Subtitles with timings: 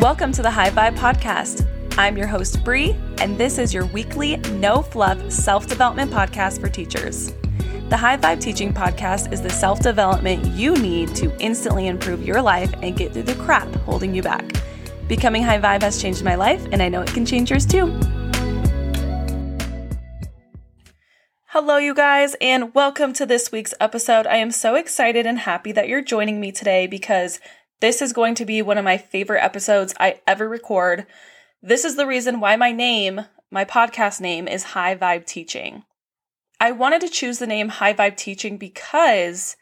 [0.00, 1.68] Welcome to the High Vibe Podcast.
[1.98, 6.70] I'm your host, Bree, and this is your weekly, no fluff self development podcast for
[6.70, 7.34] teachers.
[7.90, 12.40] The High Vibe Teaching Podcast is the self development you need to instantly improve your
[12.40, 14.50] life and get through the crap holding you back.
[15.06, 17.94] Becoming High Vibe has changed my life, and I know it can change yours too.
[21.48, 24.26] Hello, you guys, and welcome to this week's episode.
[24.26, 27.38] I am so excited and happy that you're joining me today because
[27.80, 31.06] this is going to be one of my favorite episodes I ever record.
[31.62, 35.84] This is the reason why my name, my podcast name, is High Vibe Teaching.
[36.60, 39.56] I wanted to choose the name High Vibe Teaching because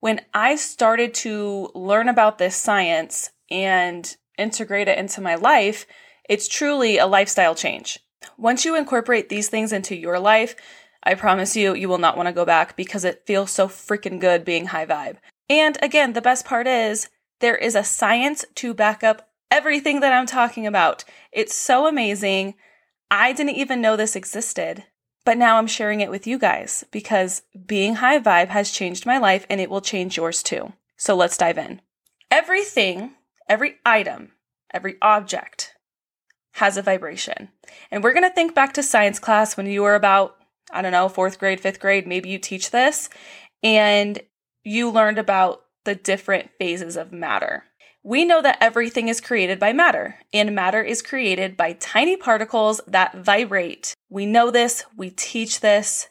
[0.00, 5.86] when I started to learn about this science and integrate it into my life,
[6.28, 7.98] it's truly a lifestyle change.
[8.38, 10.54] Once you incorporate these things into your life,
[11.02, 14.20] I promise you, you will not want to go back because it feels so freaking
[14.20, 15.16] good being high vibe.
[15.48, 17.08] And again, the best part is
[17.40, 21.04] there is a science to back up everything that I'm talking about.
[21.32, 22.54] It's so amazing.
[23.10, 24.84] I didn't even know this existed,
[25.24, 29.18] but now I'm sharing it with you guys because being high vibe has changed my
[29.18, 30.72] life and it will change yours too.
[30.96, 31.80] So let's dive in.
[32.30, 33.12] Everything,
[33.48, 34.32] every item,
[34.72, 35.74] every object
[36.54, 37.50] has a vibration.
[37.90, 40.36] And we're going to think back to science class when you were about,
[40.70, 43.10] I don't know, fourth grade, fifth grade, maybe you teach this,
[43.62, 44.18] and
[44.64, 47.64] you learned about the different phases of matter.
[48.02, 52.80] We know that everything is created by matter, and matter is created by tiny particles
[52.86, 53.94] that vibrate.
[54.10, 56.08] We know this, we teach this,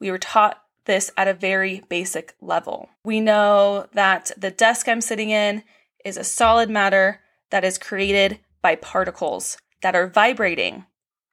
[0.00, 2.88] we were taught this at a very basic level.
[3.04, 5.62] We know that the desk I'm sitting in
[6.04, 10.84] is a solid matter that is created by particles that are vibrating.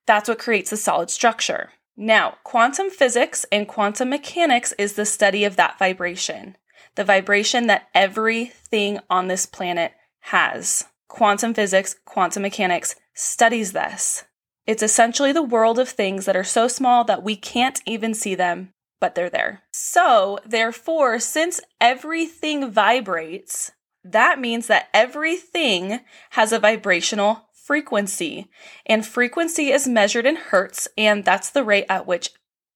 [0.06, 1.72] That's what creates the solid structure.
[1.98, 6.56] Now, quantum physics and quantum mechanics is the study of that vibration
[6.96, 10.86] the vibration that everything on this planet has.
[11.08, 14.24] Quantum physics, quantum mechanics studies this.
[14.66, 18.36] It's essentially the world of things that are so small that we can't even see
[18.36, 19.64] them, but they're there.
[19.72, 23.72] So, therefore, since everything vibrates,
[24.04, 26.02] that means that everything
[26.32, 28.50] has a vibrational frequency.
[28.86, 32.32] And frequency is measured in hertz, and that's the rate at which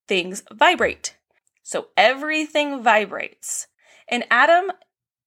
[0.07, 1.15] things vibrate.
[1.63, 3.67] So everything vibrates.
[4.07, 4.71] An atom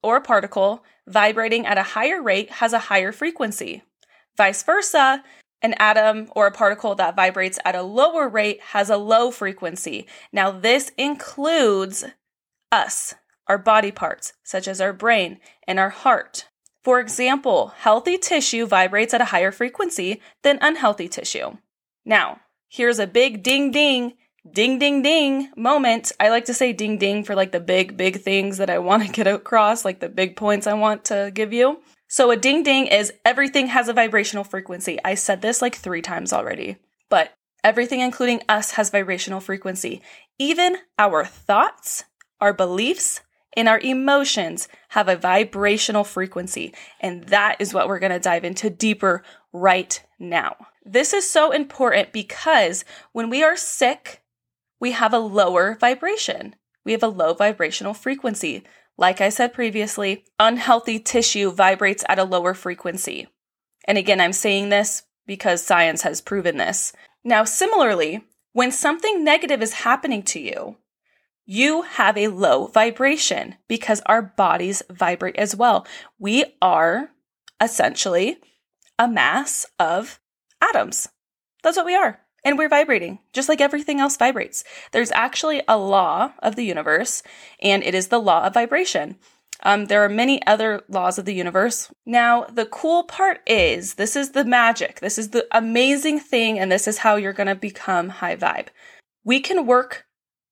[0.03, 3.83] or a particle vibrating at a higher rate has a higher frequency.
[4.37, 5.25] Vice versa,
[5.63, 10.07] an atom or a particle that vibrates at a lower rate has a low frequency.
[10.33, 12.05] Now, this includes
[12.71, 13.15] us,
[13.49, 16.47] our body parts, such as our brain and our heart.
[16.85, 21.57] For example, healthy tissue vibrates at a higher frequency than unhealthy tissue.
[22.05, 24.15] Now, here's a big ding ding
[24.53, 26.13] ding ding ding moment.
[26.21, 29.07] I like to say ding ding for like the big, big things that I want
[29.07, 31.81] to get across, like the big points I want to give you.
[32.09, 34.99] So a ding ding is everything has a vibrational frequency.
[35.05, 36.79] I said this like three times already,
[37.11, 40.01] but everything, including us, has vibrational frequency.
[40.39, 42.05] Even our thoughts,
[42.41, 43.21] our beliefs,
[43.57, 46.73] and our emotions have a vibrational frequency.
[47.01, 49.23] And that is what we're going to dive into deeper
[49.53, 50.57] right now.
[50.85, 54.23] This is so important because when we are sick,
[54.81, 56.55] we have a lower vibration.
[56.85, 58.65] We have a low vibrational frequency.
[58.97, 63.29] Like I said previously, unhealthy tissue vibrates at a lower frequency.
[63.87, 66.93] And again, I'm saying this because science has proven this.
[67.25, 70.77] Now, similarly, when something negative is happening to you,
[71.45, 75.87] you have a low vibration because our bodies vibrate as well.
[76.19, 77.11] We are
[77.61, 78.39] essentially
[78.99, 80.21] a mass of
[80.61, 81.09] atoms.
[81.63, 84.65] That's what we are and we're vibrating, just like everything else vibrates.
[84.93, 87.23] There's actually a law of the universe,
[87.61, 89.17] and it is the law of vibration.
[89.65, 91.91] Um, there are many other laws of the universe.
[92.07, 96.71] Now, the cool part is this is the magic, this is the amazing thing, and
[96.71, 98.69] this is how you're going to become high vibe.
[99.25, 100.07] We can work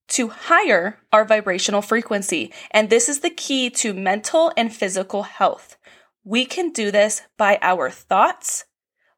[0.08, 5.76] to higher our vibrational frequency, and this is the key to mental and physical health.
[6.24, 8.64] We can do this by our thoughts,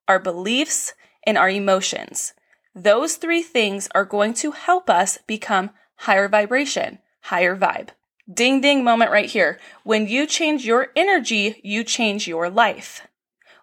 [0.07, 0.93] our beliefs,
[1.27, 2.35] and our emotions.
[2.79, 7.89] Those three things are going to help us become higher vibration, higher vibe.
[8.33, 9.59] Ding ding moment right here.
[9.83, 13.05] When you change your energy, you change your life.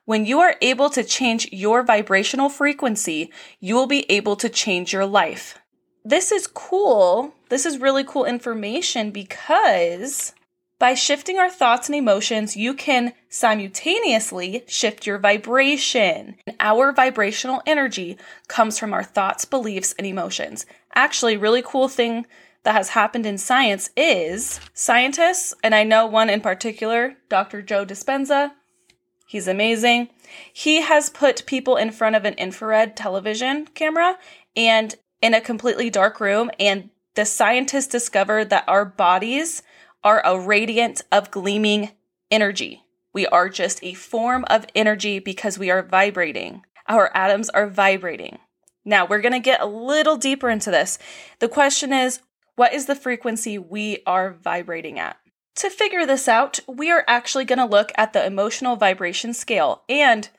[0.03, 3.31] When you are able to change your vibrational frequency,
[3.61, 5.59] you will be able to change your life.
[6.03, 7.33] This is cool.
[7.47, 10.33] This is really cool information because
[10.79, 16.35] by shifting our thoughts and emotions, you can simultaneously shift your vibration.
[16.59, 18.17] Our vibrational energy
[18.47, 20.65] comes from our thoughts, beliefs, and emotions.
[20.93, 22.25] Actually, really cool thing
[22.63, 27.61] that has happened in science is scientists, and I know one in particular, Dr.
[27.61, 28.51] Joe Dispenza,
[29.27, 30.09] He's amazing.
[30.53, 34.17] He has put people in front of an infrared television camera
[34.55, 39.63] and in a completely dark room, and the scientists discovered that our bodies
[40.05, 41.91] are a radiant of gleaming
[42.29, 42.83] energy.
[43.11, 46.61] We are just a form of energy because we are vibrating.
[46.87, 48.37] Our atoms are vibrating.
[48.85, 50.99] Now, we're going to get a little deeper into this.
[51.39, 52.19] The question is
[52.55, 55.17] what is the frequency we are vibrating at?
[55.55, 59.83] To figure this out, we are actually going to look at the emotional vibration scale,
[59.89, 60.29] and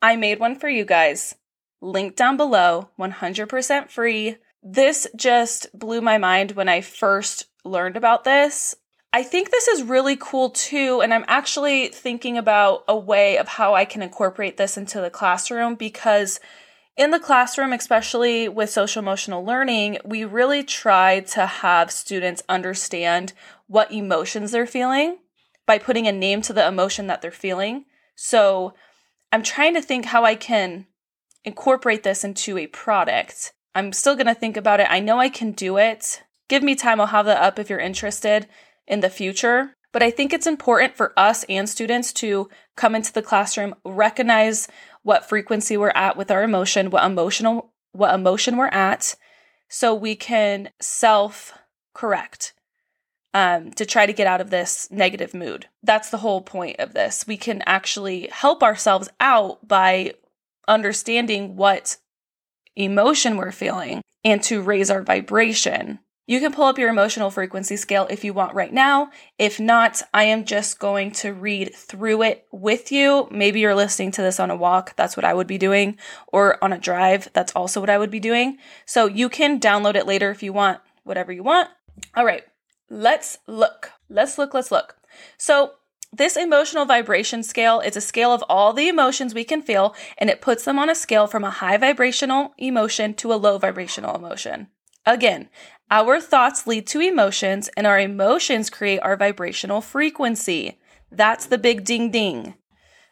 [0.00, 1.34] I made one for you guys.
[1.82, 4.36] Link down below, 100% free.
[4.62, 8.76] This just blew my mind when I first learned about this.
[9.12, 13.48] I think this is really cool too, and I'm actually thinking about a way of
[13.48, 16.38] how I can incorporate this into the classroom because
[16.96, 23.32] in the classroom, especially with social emotional learning, we really try to have students understand
[23.66, 25.18] what emotions they're feeling
[25.66, 27.86] by putting a name to the emotion that they're feeling.
[28.14, 28.74] So
[29.32, 30.86] I'm trying to think how I can
[31.44, 33.52] incorporate this into a product.
[33.74, 34.86] I'm still going to think about it.
[34.88, 36.22] I know I can do it.
[36.48, 38.46] Give me time, I'll have that up if you're interested
[38.90, 39.76] in the future.
[39.92, 44.68] But I think it's important for us and students to come into the classroom, recognize
[45.02, 49.16] what frequency we're at with our emotion, what emotional what emotion we're at,
[49.68, 51.58] so we can self
[51.94, 52.52] correct
[53.34, 55.66] um, to try to get out of this negative mood.
[55.82, 57.26] That's the whole point of this.
[57.26, 60.14] We can actually help ourselves out by
[60.68, 61.96] understanding what
[62.76, 65.98] emotion we're feeling and to raise our vibration.
[66.26, 69.10] You can pull up your emotional frequency scale if you want right now.
[69.38, 73.26] If not, I am just going to read through it with you.
[73.32, 74.94] Maybe you're listening to this on a walk.
[74.96, 75.98] That's what I would be doing.
[76.28, 77.28] Or on a drive.
[77.32, 78.58] That's also what I would be doing.
[78.86, 81.68] So you can download it later if you want, whatever you want.
[82.14, 82.44] All right,
[82.88, 83.90] let's look.
[84.08, 84.96] Let's look, let's look.
[85.36, 85.72] So
[86.12, 90.28] this emotional vibration scale is a scale of all the emotions we can feel, and
[90.28, 94.16] it puts them on a scale from a high vibrational emotion to a low vibrational
[94.16, 94.68] emotion.
[95.06, 95.48] Again,
[95.90, 100.78] our thoughts lead to emotions, and our emotions create our vibrational frequency.
[101.10, 102.54] That's the big ding ding.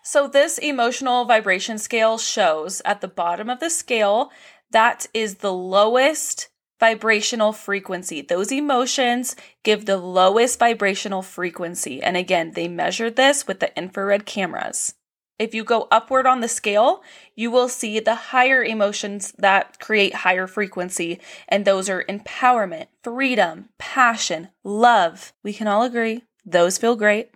[0.03, 4.31] So, this emotional vibration scale shows at the bottom of the scale
[4.71, 6.49] that is the lowest
[6.79, 8.21] vibrational frequency.
[8.21, 9.35] Those emotions
[9.65, 12.03] give the lowest vibrational frequency.
[12.03, 14.95] And again, they measured this with the infrared cameras.
[15.39, 17.03] If you go upward on the scale,
[17.37, 23.69] you will see the higher emotions that create higher frequency, and those are empowerment, freedom,
[23.79, 25.33] passion, love.
[25.45, 27.31] We can all agree those feel great,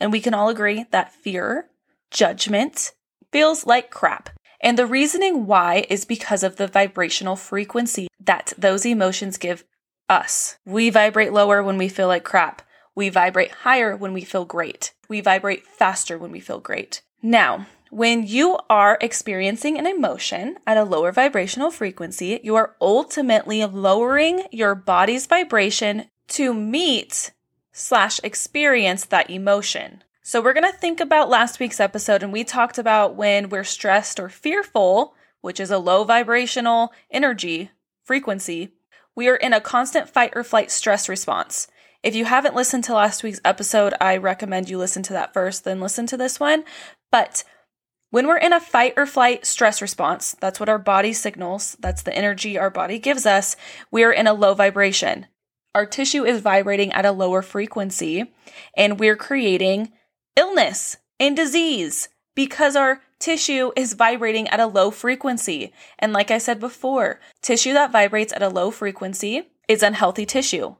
[0.00, 1.70] and we can all agree that fear,
[2.10, 2.92] judgment
[3.32, 4.30] feels like crap.
[4.60, 9.64] And the reasoning why is because of the vibrational frequency that those emotions give
[10.08, 10.58] us.
[10.64, 12.62] We vibrate lower when we feel like crap.
[12.94, 14.92] We vibrate higher when we feel great.
[15.08, 17.02] We vibrate faster when we feel great.
[17.22, 23.64] Now, when you are experiencing an emotion at a lower vibrational frequency, you are ultimately
[23.64, 27.32] lowering your body's vibration to meet
[27.72, 30.02] slash experience that emotion.
[30.22, 33.64] So, we're going to think about last week's episode, and we talked about when we're
[33.64, 37.70] stressed or fearful, which is a low vibrational energy
[38.06, 38.72] frequency,
[39.14, 41.68] we are in a constant fight or flight stress response.
[42.02, 45.64] If you haven't listened to last week's episode, I recommend you listen to that first,
[45.64, 46.62] then listen to this one.
[47.16, 47.44] But
[48.10, 52.02] when we're in a fight or flight stress response, that's what our body signals, that's
[52.02, 53.56] the energy our body gives us,
[53.90, 55.26] we are in a low vibration.
[55.74, 58.34] Our tissue is vibrating at a lower frequency,
[58.76, 59.92] and we're creating
[60.36, 65.72] illness and disease because our tissue is vibrating at a low frequency.
[65.98, 70.76] And like I said before, tissue that vibrates at a low frequency is unhealthy tissue.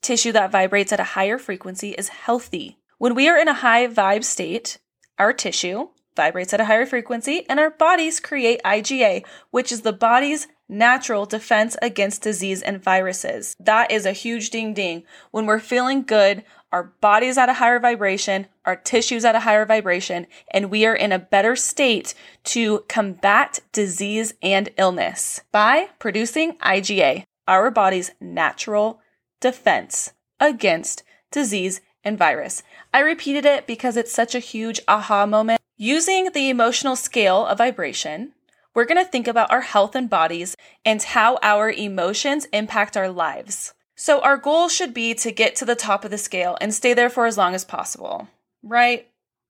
[0.00, 2.78] Tissue that vibrates at a higher frequency is healthy.
[2.96, 4.78] When we are in a high vibe state,
[5.18, 9.92] our tissue vibrates at a higher frequency and our bodies create IgA, which is the
[9.92, 13.54] body's natural defense against disease and viruses.
[13.60, 15.04] That is a huge ding ding.
[15.30, 19.64] When we're feeling good, our body's at a higher vibration, our tissue's at a higher
[19.64, 26.58] vibration, and we are in a better state to combat disease and illness by producing
[26.58, 29.00] IgA, our body's natural
[29.40, 32.62] defense against disease and virus.
[32.92, 35.60] I repeated it because it's such a huge aha moment.
[35.76, 38.32] Using the emotional scale of vibration,
[38.74, 43.10] we're going to think about our health and bodies and how our emotions impact our
[43.10, 43.74] lives.
[43.94, 46.94] So, our goal should be to get to the top of the scale and stay
[46.94, 48.28] there for as long as possible,
[48.62, 49.08] right?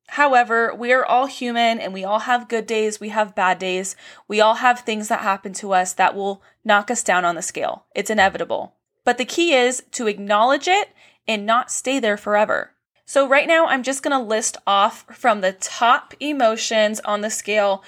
[0.08, 3.94] However, we are all human and we all have good days, we have bad days,
[4.26, 7.42] we all have things that happen to us that will knock us down on the
[7.42, 7.84] scale.
[7.94, 8.72] It's inevitable.
[9.04, 10.88] But the key is to acknowledge it
[11.28, 12.72] and not stay there forever.
[13.04, 17.84] So, right now, I'm just to list off from the top emotions on the scale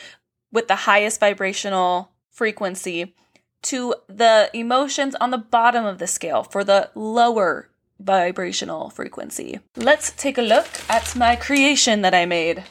[0.52, 3.14] with the highest vibrational frequency
[3.62, 7.68] to the emotions on the bottom of the scale for the lower
[7.98, 9.60] vibrational frequency.
[9.76, 12.64] Let's take a look at my creation that I made.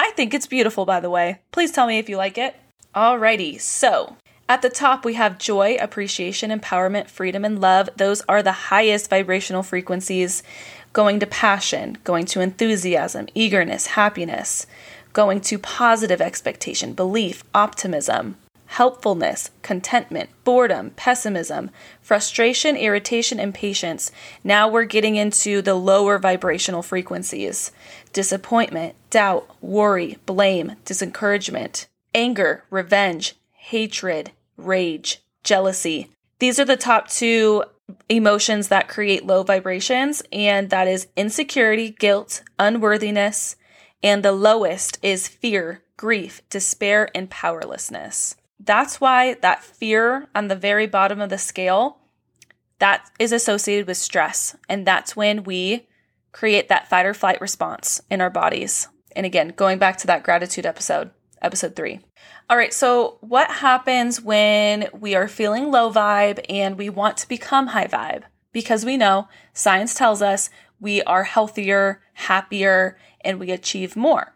[0.00, 1.40] I think it's beautiful, by the way.
[1.52, 2.56] Please tell me if you like it.
[2.94, 4.16] Alrighty, so
[4.48, 7.88] at the top, we have joy, appreciation, empowerment, freedom, and love.
[7.96, 10.42] Those are the highest vibrational frequencies.
[10.92, 14.66] Going to passion, going to enthusiasm, eagerness, happiness,
[15.12, 18.36] going to positive expectation, belief, optimism,
[18.66, 21.70] helpfulness, contentment, boredom, pessimism,
[22.02, 24.10] frustration, irritation, impatience.
[24.42, 27.72] Now we're getting into the lower vibrational frequencies
[28.12, 36.10] disappointment, doubt, worry, blame, disencouragement, anger, revenge, hatred, rage, jealousy.
[36.38, 37.64] These are the top two
[38.10, 43.56] emotions that create low vibrations, and that is insecurity, guilt, unworthiness,
[44.02, 48.36] and the lowest is fear, grief, despair, and powerlessness.
[48.60, 52.00] That's why that fear on the very bottom of the scale
[52.80, 55.88] that is associated with stress, and that's when we
[56.32, 58.88] create that fight or flight response in our bodies.
[59.16, 61.12] And again, going back to that gratitude episode
[61.44, 62.00] episode three.
[62.48, 67.28] All right, so what happens when we are feeling low vibe and we want to
[67.28, 68.24] become high vibe?
[68.52, 74.34] Because we know science tells us we are healthier, happier, and we achieve more.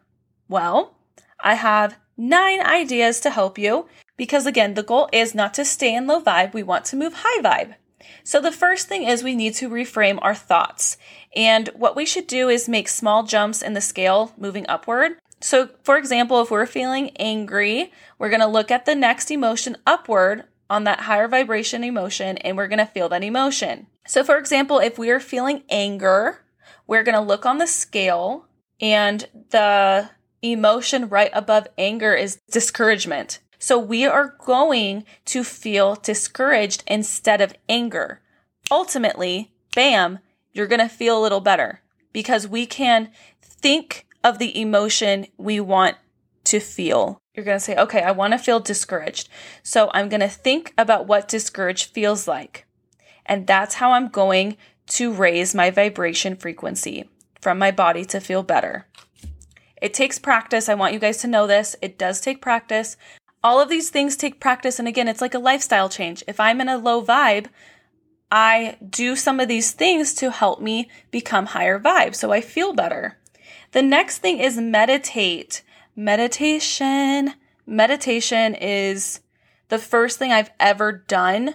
[0.49, 0.97] Well,
[1.41, 3.87] I have nine ideas to help you
[4.17, 7.13] because, again, the goal is not to stay in low vibe, we want to move
[7.17, 7.75] high vibe.
[8.25, 10.97] So, the first thing is we need to reframe our thoughts.
[11.37, 15.71] And what we should do is make small jumps in the scale moving upward so,
[15.83, 20.45] for example, if we're feeling angry, we're going to look at the next emotion upward
[20.69, 23.87] on that higher vibration emotion and we're going to feel that emotion.
[24.07, 26.45] So, for example, if we are feeling anger,
[26.87, 28.47] we're going to look on the scale
[28.81, 30.11] and the
[30.43, 33.39] emotion right above anger is discouragement.
[33.59, 38.21] So, we are going to feel discouraged instead of anger.
[38.71, 40.19] Ultimately, bam,
[40.53, 41.81] you're going to feel a little better
[42.13, 45.97] because we can think of the emotion we want
[46.45, 47.19] to feel.
[47.35, 49.29] You're going to say, okay, I want to feel discouraged.
[49.63, 52.67] So I'm going to think about what discouraged feels like.
[53.27, 54.57] And that's how I'm going
[54.89, 57.09] to raise my vibration frequency
[57.41, 58.87] from my body to feel better.
[59.81, 60.69] It takes practice.
[60.69, 61.77] I want you guys to know this.
[61.81, 62.97] It does take practice.
[63.45, 64.79] All of these things take practice.
[64.79, 66.25] And again, it's like a lifestyle change.
[66.27, 67.47] If I'm in a low vibe,
[68.31, 72.73] I do some of these things to help me become higher vibe so I feel
[72.75, 73.17] better.
[73.73, 75.63] The next thing is meditate.
[75.95, 77.35] Meditation.
[77.67, 79.21] Meditation is
[79.69, 81.55] the first thing I've ever done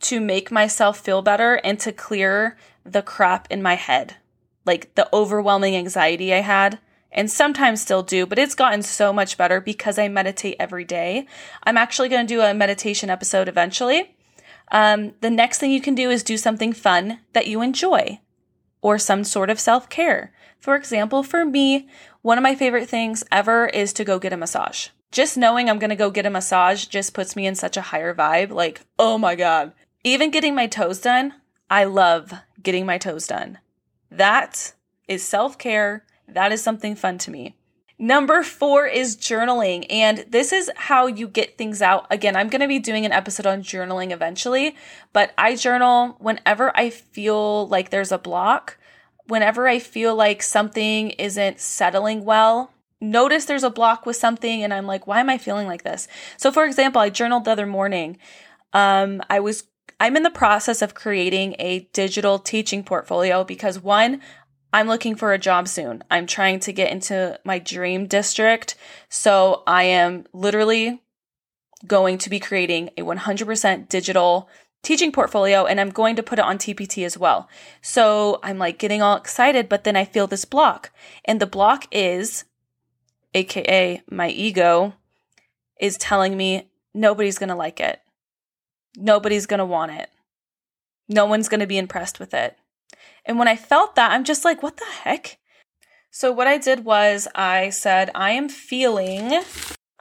[0.00, 4.16] to make myself feel better and to clear the crap in my head.
[4.64, 6.78] Like the overwhelming anxiety I had
[7.12, 11.26] and sometimes still do, but it's gotten so much better because I meditate every day.
[11.62, 14.14] I'm actually going to do a meditation episode eventually.
[14.70, 18.20] Um, the next thing you can do is do something fun that you enjoy
[18.82, 20.32] or some sort of self care.
[20.58, 21.88] For example, for me,
[22.22, 24.88] one of my favorite things ever is to go get a massage.
[25.12, 28.14] Just knowing I'm to go get a massage just puts me in such a higher
[28.14, 28.50] vibe.
[28.50, 29.72] Like, oh my God.
[30.04, 31.34] Even getting my toes done,
[31.70, 32.32] I love
[32.62, 33.58] getting my toes done.
[34.10, 34.74] That
[35.08, 36.04] is self care.
[36.28, 37.56] That is something fun to me.
[37.98, 39.86] Number four is journaling.
[39.88, 42.06] And this is how you get things out.
[42.10, 44.76] Again, I'm going to be doing an episode on journaling eventually,
[45.12, 48.76] but I journal whenever I feel like there's a block
[49.28, 54.72] whenever I feel like something isn't settling well, notice there's a block with something and
[54.72, 56.08] I'm like, why am I feeling like this?
[56.36, 58.18] So for example, I journaled the other morning.
[58.72, 59.64] Um, I was
[59.98, 64.20] I'm in the process of creating a digital teaching portfolio because one,
[64.72, 66.04] I'm looking for a job soon.
[66.10, 68.74] I'm trying to get into my dream district.
[69.08, 71.02] So I am literally
[71.86, 74.50] going to be creating a 100% digital
[74.86, 77.48] teaching portfolio and I'm going to put it on TPT as well.
[77.82, 80.92] So I'm like getting all excited, but then I feel this block.
[81.24, 82.44] And the block is,
[83.34, 84.94] AKA my ego,
[85.80, 88.00] is telling me nobody's going to like it.
[88.96, 90.08] Nobody's going to want it.
[91.08, 92.56] No one's going to be impressed with it.
[93.24, 95.38] And when I felt that, I'm just like, what the heck?
[96.12, 99.42] So what I did was I said, I am feeling,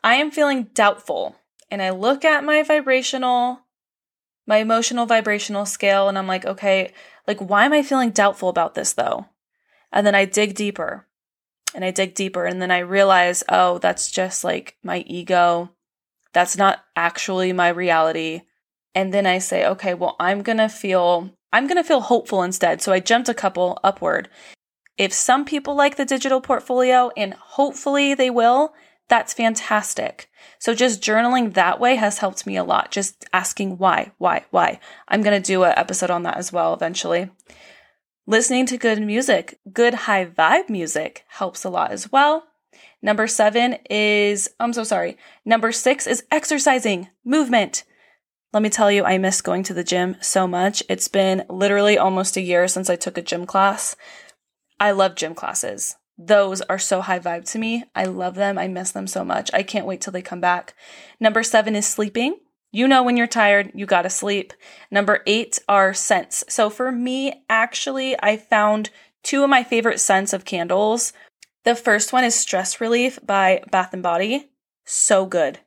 [0.03, 1.37] I am feeling doubtful.
[1.71, 3.64] And I look at my vibrational
[4.47, 6.93] my emotional vibrational scale and I'm like, okay,
[7.27, 9.27] like why am I feeling doubtful about this though?
[9.91, 11.07] And then I dig deeper
[11.73, 15.71] and I dig deeper and then I realize, oh, that's just like my ego.
[16.33, 18.41] That's not actually my reality.
[18.93, 22.43] And then I say, okay, well, I'm going to feel I'm going to feel hopeful
[22.43, 22.81] instead.
[22.81, 24.27] So I jumped a couple upward.
[24.97, 28.73] If some people like the digital portfolio, and hopefully they will,
[29.07, 30.29] that's fantastic.
[30.59, 32.91] So just journaling that way has helped me a lot.
[32.91, 34.79] Just asking why, why, why.
[35.07, 37.29] I'm going to do an episode on that as well eventually.
[38.27, 42.45] Listening to good music, good high vibe music helps a lot as well.
[43.01, 45.17] Number seven is, I'm so sorry.
[45.45, 47.83] Number six is exercising, movement.
[48.51, 50.81] Let me tell you, I miss going to the gym so much.
[50.89, 53.95] It's been literally almost a year since I took a gym class.
[54.79, 55.97] I love gym classes.
[56.17, 57.83] Those are so high vibe to me.
[57.93, 58.57] I love them.
[58.57, 59.49] I miss them so much.
[59.53, 60.73] I can't wait till they come back.
[61.19, 62.37] Number seven is sleeping.
[62.71, 64.53] You know, when you're tired, you gotta sleep.
[64.91, 66.43] Number eight are scents.
[66.49, 68.89] So for me, actually, I found
[69.23, 71.13] two of my favorite scents of candles
[71.65, 74.51] the first one is Stress Relief by Bath and Body.
[74.85, 75.59] So good.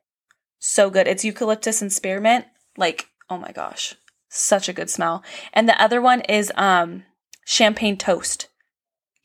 [0.60, 1.08] So good.
[1.08, 2.44] It's eucalyptus and spearmint.
[2.76, 3.96] Like, oh my gosh.
[4.28, 5.24] Such a good smell.
[5.52, 7.02] And the other one is um
[7.44, 8.46] champagne toast.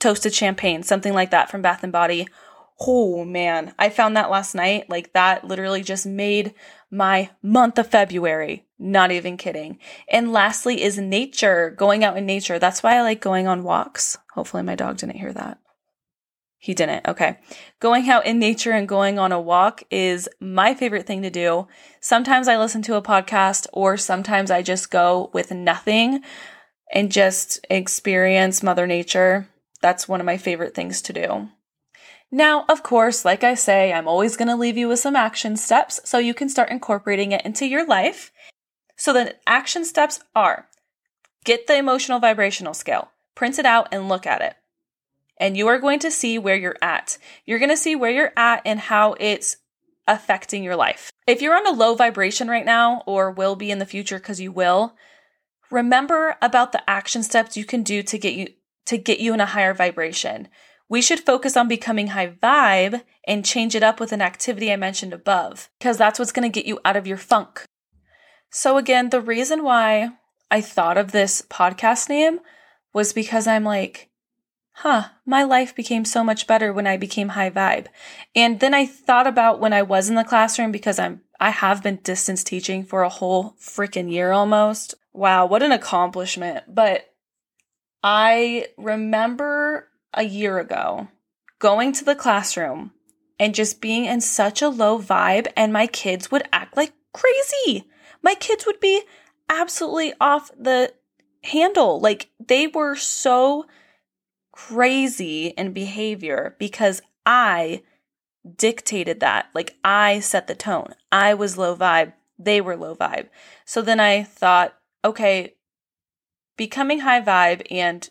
[0.03, 2.27] Toasted champagne, something like that from Bath and Body.
[2.77, 4.89] Oh man, I found that last night.
[4.89, 6.53] Like that literally just made
[6.91, 8.65] my month of February.
[8.77, 9.79] Not even kidding.
[10.09, 12.59] And lastly is nature, going out in nature.
[12.59, 14.17] That's why I like going on walks.
[14.33, 15.59] Hopefully my dog didn't hear that.
[16.57, 17.07] He didn't.
[17.07, 17.37] Okay.
[17.79, 21.69] Going out in nature and going on a walk is my favorite thing to do.
[22.01, 26.19] Sometimes I listen to a podcast or sometimes I just go with nothing
[26.93, 29.47] and just experience Mother Nature.
[29.83, 31.49] That's one of my favorite things to do.
[32.31, 35.55] Now, of course, like I say, I'm always going to leave you with some action
[35.55, 38.31] steps so you can start incorporating it into your life.
[38.95, 40.67] So the action steps are
[41.45, 44.55] get the emotional vibrational scale, print it out and look at it
[45.37, 47.17] and you are going to see where you're at.
[47.45, 49.57] You're going to see where you're at and how it's
[50.07, 51.11] affecting your life.
[51.27, 54.39] If you're on a low vibration right now or will be in the future because
[54.39, 54.95] you will,
[55.71, 58.53] remember about the action steps you can do to get you
[58.85, 60.47] to get you in a higher vibration.
[60.89, 64.75] We should focus on becoming high vibe and change it up with an activity I
[64.75, 67.65] mentioned above because that's what's going to get you out of your funk.
[68.51, 70.09] So again, the reason why
[70.51, 72.39] I thought of this podcast name
[72.93, 74.11] was because I'm like
[74.77, 77.87] huh, my life became so much better when I became high vibe.
[78.35, 81.83] And then I thought about when I was in the classroom because I'm I have
[81.83, 84.95] been distance teaching for a whole freaking year almost.
[85.11, 86.63] Wow, what an accomplishment.
[86.73, 87.12] But
[88.03, 91.07] I remember a year ago
[91.59, 92.91] going to the classroom
[93.39, 97.85] and just being in such a low vibe and my kids would act like crazy.
[98.21, 99.03] My kids would be
[99.49, 100.93] absolutely off the
[101.43, 101.99] handle.
[101.99, 103.65] Like they were so
[104.51, 107.83] crazy in behavior because I
[108.57, 109.47] dictated that.
[109.53, 110.93] Like I set the tone.
[111.11, 112.13] I was low vibe.
[112.37, 113.29] They were low vibe.
[113.65, 115.55] So then I thought, okay,
[116.57, 118.09] becoming high vibe and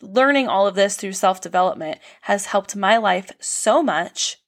[0.00, 4.38] learning all of this through self development has helped my life so much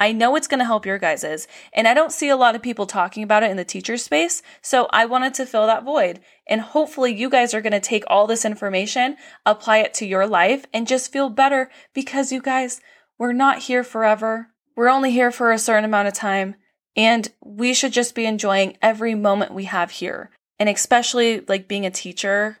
[0.00, 2.62] I know it's going to help your guys's, and I don't see a lot of
[2.62, 6.20] people talking about it in the teacher space, so I wanted to fill that void.
[6.46, 10.26] And hopefully, you guys are going to take all this information, apply it to your
[10.26, 12.80] life, and just feel better because you guys,
[13.18, 14.50] we're not here forever.
[14.76, 16.54] We're only here for a certain amount of time,
[16.94, 20.30] and we should just be enjoying every moment we have here.
[20.60, 22.58] And especially like being a teacher,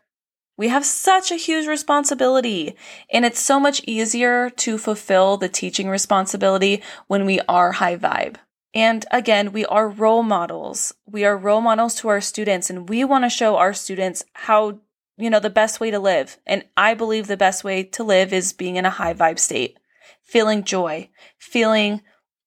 [0.58, 2.74] we have such a huge responsibility,
[3.10, 8.36] and it's so much easier to fulfill the teaching responsibility when we are high vibe.
[8.74, 10.92] And again, we are role models.
[11.06, 14.80] We are role models to our students, and we want to show our students how,
[15.16, 16.38] you know, the best way to live.
[16.44, 19.78] And I believe the best way to live is being in a high vibe state,
[20.22, 22.02] feeling joy, feeling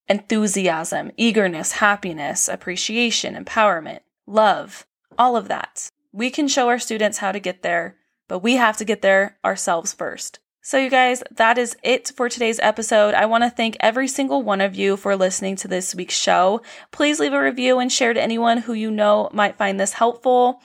[0.09, 4.85] enthusiasm, eagerness, happiness, appreciation, empowerment, love,
[5.17, 5.89] all of that.
[6.11, 7.95] We can show our students how to get there
[8.31, 10.39] but we have to get there ourselves first.
[10.61, 13.13] So, you guys, that is it for today's episode.
[13.13, 16.61] I want to thank every single one of you for listening to this week's show.
[16.93, 20.61] Please leave a review and share to anyone who you know might find this helpful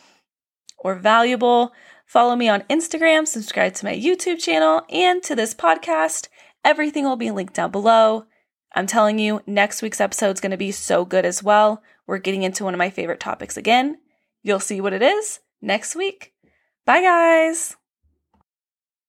[0.78, 1.72] or valuable.
[2.06, 6.28] Follow me on Instagram, subscribe to my YouTube channel, and to this podcast.
[6.64, 8.26] Everything will be linked down below.
[8.76, 11.82] I'm telling you, next week's episode is going to be so good as well.
[12.06, 13.98] We're getting into one of my favorite topics again.
[14.44, 16.32] You'll see what it is next week.
[16.86, 17.76] Bye, guys.